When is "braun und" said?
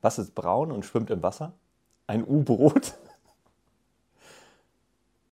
0.34-0.84